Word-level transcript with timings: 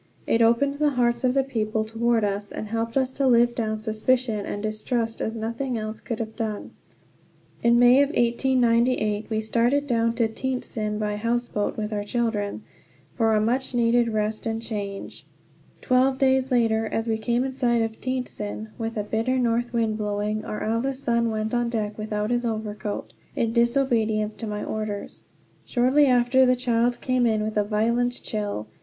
It 0.25 0.41
opened 0.41 0.79
the 0.79 0.89
hearts 0.89 1.23
of 1.23 1.35
the 1.35 1.43
people 1.43 1.83
toward 1.85 2.23
us, 2.23 2.51
and 2.51 2.69
helped 2.69 2.97
us 2.97 3.11
to 3.11 3.27
live 3.27 3.53
down 3.53 3.81
suspicion 3.81 4.47
and 4.47 4.63
distrust 4.63 5.21
as 5.21 5.35
nothing 5.35 5.77
else 5.77 5.99
could 5.99 6.17
have 6.17 6.35
done. 6.35 6.71
In 7.61 7.77
May 7.77 8.01
of 8.01 8.07
1898 8.09 9.27
we 9.29 9.39
started 9.41 9.85
down 9.85 10.13
to 10.15 10.27
Tientsin 10.27 10.97
by 10.97 11.17
houseboat, 11.17 11.77
with 11.77 11.93
our 11.93 12.03
children, 12.03 12.63
for 13.13 13.35
a 13.35 13.39
much 13.39 13.75
needed 13.75 14.07
rest 14.09 14.47
and 14.47 14.59
change. 14.59 15.23
Cold, 15.83 15.89
wet 15.91 15.99
weather 15.99 16.09
soon 16.09 16.17
set 16.17 16.27
in. 16.27 16.31
Twelve 16.31 16.31
days 16.31 16.51
later, 16.51 16.85
as 16.87 17.07
we 17.07 17.17
came 17.19 17.43
in 17.43 17.53
sight 17.53 17.83
of 17.83 18.01
Tientsin, 18.01 18.69
with 18.79 18.97
a 18.97 19.03
bitter 19.03 19.37
north 19.37 19.71
wind 19.71 19.99
blowing, 19.99 20.43
our 20.43 20.63
eldest 20.63 21.05
child 21.05 21.27
went 21.27 21.53
on 21.53 21.69
deck 21.69 21.95
without 21.99 22.31
his 22.31 22.43
overcoat, 22.43 23.13
in 23.35 23.53
disobedience 23.53 24.33
to 24.33 24.47
my 24.47 24.63
orders. 24.63 25.25
Shortly 25.63 26.07
after 26.07 26.43
the 26.43 26.55
child 26.55 27.01
came 27.01 27.27
in 27.27 27.43
with 27.43 27.55
a 27.55 27.63
violent 27.63 28.13
chill. 28.13 28.65